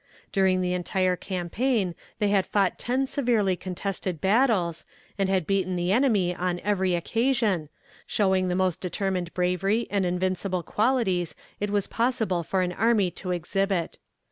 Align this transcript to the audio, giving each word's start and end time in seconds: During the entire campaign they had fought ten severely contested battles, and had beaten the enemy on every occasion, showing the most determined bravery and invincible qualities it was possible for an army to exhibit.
During 0.31 0.61
the 0.61 0.73
entire 0.73 1.15
campaign 1.15 1.93
they 2.17 2.29
had 2.29 2.47
fought 2.47 2.79
ten 2.79 3.05
severely 3.05 3.55
contested 3.55 4.19
battles, 4.19 4.83
and 5.15 5.29
had 5.29 5.45
beaten 5.45 5.75
the 5.75 5.91
enemy 5.91 6.33
on 6.33 6.59
every 6.61 6.95
occasion, 6.95 7.69
showing 8.07 8.47
the 8.47 8.55
most 8.55 8.81
determined 8.81 9.31
bravery 9.35 9.85
and 9.91 10.03
invincible 10.03 10.63
qualities 10.63 11.35
it 11.59 11.69
was 11.69 11.85
possible 11.85 12.41
for 12.41 12.61
an 12.63 12.73
army 12.73 13.11
to 13.11 13.29
exhibit. 13.29 13.99